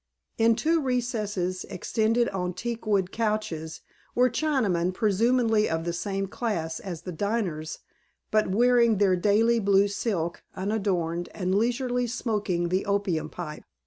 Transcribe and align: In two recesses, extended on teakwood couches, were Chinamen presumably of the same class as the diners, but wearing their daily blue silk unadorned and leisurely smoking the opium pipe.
In 0.39 0.55
two 0.55 0.81
recesses, 0.81 1.63
extended 1.65 2.27
on 2.29 2.55
teakwood 2.55 3.11
couches, 3.11 3.81
were 4.15 4.31
Chinamen 4.31 4.95
presumably 4.95 5.69
of 5.69 5.83
the 5.85 5.93
same 5.93 6.25
class 6.25 6.79
as 6.79 7.03
the 7.03 7.11
diners, 7.11 7.77
but 8.31 8.47
wearing 8.49 8.97
their 8.97 9.15
daily 9.15 9.59
blue 9.59 9.87
silk 9.87 10.41
unadorned 10.55 11.29
and 11.35 11.53
leisurely 11.53 12.07
smoking 12.07 12.69
the 12.69 12.83
opium 12.87 13.29
pipe. 13.29 13.63